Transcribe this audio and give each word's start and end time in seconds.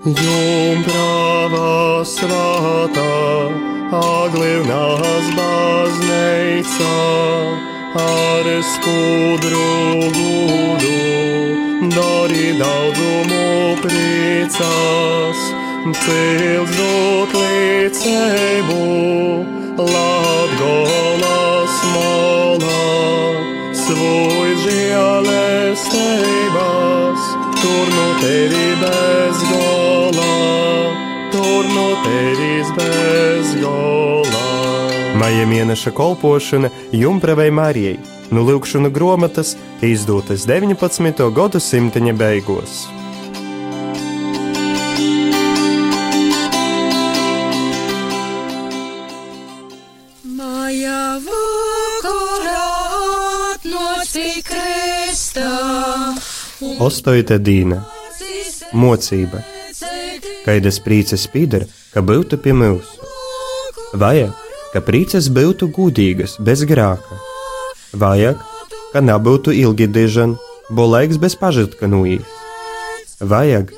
Jumprava 0.00 2.00
svētā, 2.08 3.52
aglivnās 3.92 5.28
baznīca, 5.36 6.88
ar 8.00 8.48
skudru 8.64 10.08
gudu, 10.16 11.92
dori 11.92 12.56
daudzumu 12.56 13.76
priecās, 13.82 15.36
cils 16.00 16.72
dot 16.78 17.30
līdzību, 17.36 18.80
Latgolas 19.84 21.76
molā, 21.92 22.88
svoj 23.84 24.48
žēlestības, 24.64 27.20
tur 27.60 27.84
no 27.98 28.08
tevi 28.24 28.66
bez 28.80 29.36
gola, 29.52 29.79
tur 31.40 31.64
no 31.74 31.88
tevis 32.04 32.68
bez 32.76 33.54
gola. 33.62 34.44
Maija 35.20 35.46
mēneša 35.48 35.92
kolpošana 35.96 36.70
Jumpravai 36.92 37.50
Marijai, 37.50 37.98
nu 38.30 38.44
lūkšana 38.48 38.92
grāmatas 38.92 39.56
izdotas 39.84 40.46
19. 40.48 41.28
gadsimta 41.36 42.00
beigās. 42.22 42.86
Ostoita 56.80 57.36
dīna- 57.38 57.82
mocība. 58.82 59.49
Kaidas 60.44 60.78
prīces 60.80 61.26
pīdara, 61.30 61.66
ka 61.92 62.00
būtu 62.00 62.38
pie 62.40 62.54
mūsu. 62.56 63.08
Vajag, 64.00 64.32
ka 64.72 64.80
prīces 64.86 65.28
būtu 65.28 65.68
gudīgas, 65.76 66.38
bez 66.40 66.64
grāka. 66.68 67.18
Vajag, 67.92 68.40
ka 68.92 69.02
nebūtu 69.04 69.52
ilgi 69.52 69.88
dižan, 69.90 70.36
bo 70.70 70.86
laiks 70.88 71.20
bez 71.20 71.36
pažadka 71.36 71.90
nuīs. 71.90 72.24
Vajag, 73.20 73.74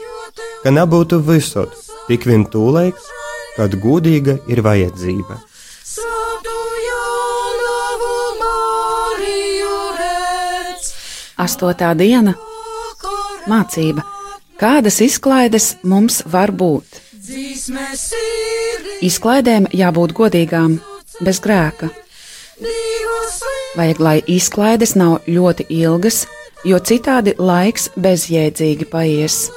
ka 0.62 0.70
nebūtu 0.70 1.18
visot, 1.26 1.74
tik 2.06 2.28
vien 2.30 2.46
tūlaiks, 2.46 3.08
kad 3.56 3.74
gudīga 3.82 4.38
ir 4.48 4.62
vajadzība. 4.62 5.40
Astotā 11.42 11.90
diena- 11.98 12.36
mācība. 13.50 14.21
Kādas 14.62 15.00
izklaides 15.02 15.72
mums 15.82 16.20
var 16.30 16.52
būt? 16.54 17.00
Izklaidēm 19.02 19.66
jābūt 19.74 20.14
godīgām, 20.14 20.76
bez 21.18 21.40
grēka. 21.42 21.88
Vajag, 23.74 24.02
lai 24.06 24.14
izklaides 24.30 24.94
nav 24.94 25.26
ļoti 25.26 25.66
ilgas, 25.80 26.28
jo 26.62 26.78
citādi 26.78 27.34
laiks 27.42 27.88
bezjēdzīgi 27.98 28.86
paies. 28.92 29.48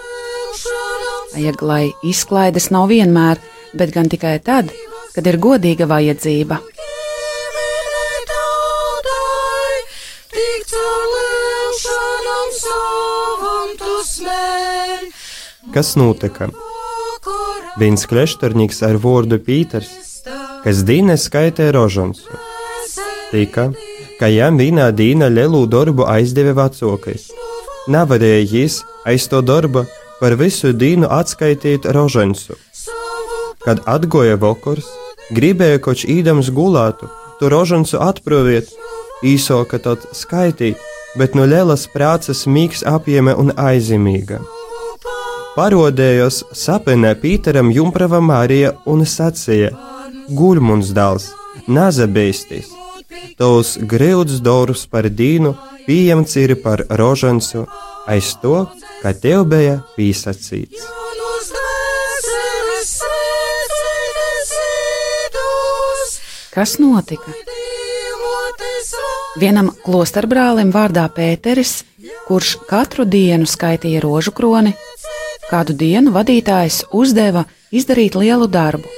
Vajag, 1.36 1.62
lai 1.62 1.84
izklaides 2.02 2.72
nav 2.74 2.90
vienmēr, 2.90 3.38
bet 3.78 3.94
gan 3.94 4.10
tikai 4.10 4.40
tad, 4.42 4.74
kad 5.14 5.30
ir 5.30 5.38
godīga 5.38 5.86
vajadzība. 5.86 6.64
Kas 15.76 15.98
notika? 16.00 16.46
Viens 17.76 18.06
klešternieks 18.08 18.78
ar 18.88 18.96
vārdu 19.04 19.36
Pīters, 19.44 19.90
kas 20.64 20.80
dīne 20.88 21.18
skaitē 21.20 21.66
rožons, 21.76 22.22
tika, 23.34 23.66
ka 24.16 24.30
jām 24.32 24.56
vienā 24.62 24.86
dīna 24.96 25.28
lielu 25.28 25.66
darbu 25.68 26.08
aizdeva 26.08 26.56
vecākais. 26.62 27.28
Nevarēja 27.92 28.48
jis 28.54 28.80
aiz 29.04 29.28
to 29.28 29.44
darbu 29.44 29.84
par 30.22 30.40
visu 30.40 30.72
dīnu 30.72 31.12
atskaitīt 31.12 31.92
rožonsu. 31.92 32.56
Kad 33.68 33.84
atgoja 33.84 34.40
vakars, 34.40 34.88
gribēja 35.36 35.84
koč 35.84 36.08
īdams 36.08 36.56
gulātu, 36.56 37.12
to 37.42 37.52
rožonsu 37.52 38.00
atproviet, 38.00 38.72
īsoka 39.28 39.84
tot 39.84 40.08
skaitīt, 40.16 40.80
bet 41.20 41.36
no 41.36 41.44
lielas 41.44 41.90
prāces 41.92 42.48
mīgs 42.48 42.88
apjēme 42.88 43.36
un 43.36 43.52
aizimīga. 43.60 44.40
Parodējos 45.56 46.42
sapnē 46.52 47.14
Pīteram 47.22 47.70
Jumprava 47.72 48.20
Marija 48.20 48.74
un 48.92 49.06
sacīja: 49.08 49.70
Guļmuns 50.28 50.90
dēls, 50.98 51.30
nazabēstis! 51.72 52.74
Tos 53.40 53.78
grūts 53.80 54.42
dārus 54.44 54.84
par 54.92 55.08
dīnu 55.08 55.54
pieņemts 55.86 56.36
ir 56.42 56.56
par 56.60 56.84
rožansu 57.00 57.64
aiz 58.12 58.34
to, 58.42 58.66
ka 59.00 59.14
tev 59.16 59.46
bija 59.54 59.80
pīsacīts. 59.96 60.84
Kas 66.56 66.78
notika? 66.80 67.32
Vienam 69.40 69.72
klosterbrālim 69.84 70.70
vārdā 70.72 71.10
Pēteris, 71.12 71.82
kurš 72.28 72.54
katru 72.70 73.04
dienu 73.04 73.48
skaitīja 73.48 74.00
rožu 74.04 74.32
kroni, 74.36 74.72
kādu 75.50 75.76
dienu 75.78 76.14
vadītājs 76.16 76.84
uzdeva 76.94 77.46
izdarīt 77.72 78.18
lielu 78.20 78.48
darbu. 78.48 78.90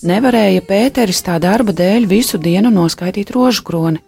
Nevarēja 0.00 0.62
Pēteris 0.64 1.20
tā 1.26 1.36
darba 1.42 1.74
dēļ 1.76 2.06
visu 2.08 2.38
dienu 2.40 2.70
noskaitīt 2.72 3.32
rožu 3.36 3.64
kroni. 3.68 4.00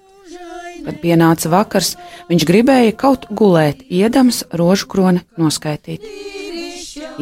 Kad 0.82 0.98
pienāca 1.02 1.50
vakars, 1.52 1.94
viņš 2.30 2.46
gribēja 2.48 2.94
kaut 2.98 3.28
gulēt, 3.30 3.84
iedams 3.86 4.42
rožu 4.56 4.88
kroni 4.90 5.22
noskaitīt. 5.38 6.02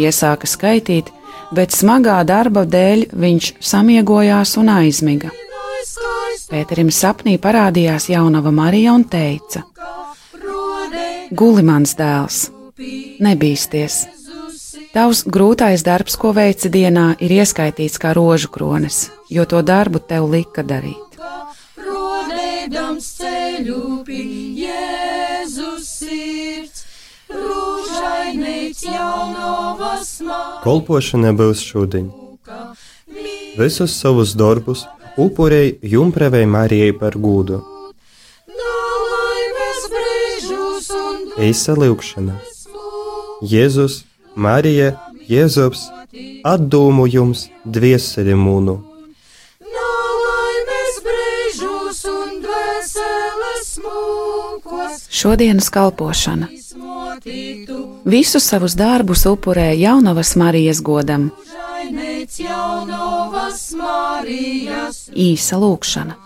Iesāka 0.01 0.49
skaitīt, 0.49 1.11
bet 1.53 1.75
smagā 1.75 2.21
darba 2.25 2.65
dēļ 2.65 3.11
viņš 3.13 3.53
samiegojās 3.73 4.57
un 4.63 4.71
aizmiga. 4.79 5.35
Pēterim 6.51 6.89
sapnī 6.95 7.37
parādījās 7.43 8.09
jaunava 8.11 8.51
Marija 8.55 8.95
un 8.95 9.05
teica: 9.11 9.63
Guli 11.31 11.63
mans 11.67 11.95
dēls, 11.99 12.49
nebīsties! 13.21 14.07
Tavs 14.91 15.23
grūtais 15.23 15.85
darbs, 15.87 16.17
ko 16.19 16.33
veici 16.35 16.67
dienā, 16.73 17.13
ir 17.23 17.31
ieskaitīts 17.37 18.01
kā 18.03 18.11
rožu 18.17 18.51
kronis, 18.51 19.05
jo 19.31 19.45
to 19.47 19.61
darbu 19.63 20.01
tev 20.03 20.27
lika 20.33 20.65
darīt. 20.67 21.19
rodēdams 21.87 23.07
ceļu 23.21 24.03
pie 24.07 24.25
Jēzus 24.65 25.87
sirds, 26.01 26.85
rūžainīts 27.31 28.83
jaunovas 28.83 30.13
māka. 30.27 30.63
Kolpošana 30.67 31.33
būs 31.39 31.63
šodien. 31.63 32.11
Visus 33.59 33.95
savus 33.95 34.35
darbus 34.35 34.87
upurēja 35.19 35.79
Jumpravai 35.95 36.47
Marijai 36.47 36.93
par 36.99 37.15
gūdu. 37.15 37.63
Eisa 41.41 41.79
lūkšana. 41.79 42.41
Jēzus, 43.41 44.03
Marija, 44.37 44.93
Jēzus, 45.29 45.87
atdūmu 46.45 47.07
jums 47.09 47.47
dvieseli 47.65 48.35
mūnu. 48.37 48.77
Šodienas 55.11 55.69
kalpošana. 55.73 56.49
Visus 58.05 58.47
savus 58.49 58.77
darbus 58.77 59.25
upurēja 59.29 59.77
jaunavas 59.79 60.35
Marijas 60.41 60.81
godam, 60.85 61.31
žainīts 61.49 62.41
jaunovas 62.45 63.73
Marijas. 63.77 65.09
īsa 65.17 65.57
lūkšana. 65.61 66.17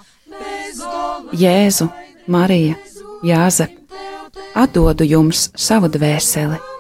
Jēzu, 1.33 1.89
Marija, 2.27 2.75
Jāzep, 3.25 3.75
atdodu 4.55 5.05
jums 5.07 5.51
savu 5.57 5.89
dvēseli. 5.89 6.74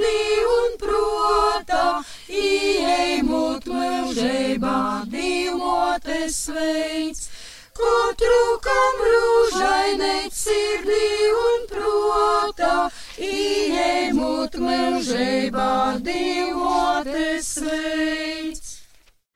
Sirdī 0.00 0.44
un 0.48 0.76
protā, 0.80 2.00
ieejot 2.32 3.66
mūžībā, 3.68 4.78
dīmotes 5.12 6.38
veids. 6.56 7.28
Katru, 7.76 8.40
kam 8.64 9.02
rūžainīt 9.04 10.32
sirdī 10.32 11.10
un 11.36 11.68
protā, 11.68 12.88
ieejot 13.20 14.56
mūžībā, 14.56 15.70
dīmotes 16.08 17.54
veids. 17.68 18.76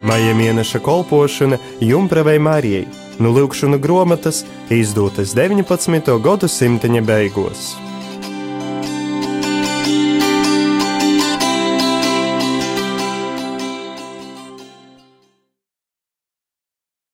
Maija 0.00 0.32
mēneša 0.36 0.80
kolpošana 0.80 1.60
Jumpravai 1.84 2.38
Marijai, 2.40 2.88
nu 3.20 3.36
lūkšana 3.36 3.76
grāmatas 3.80 4.46
izdotas 4.72 5.36
19. 5.36 6.20
gadsimta 6.24 6.88
beigās. 7.04 7.83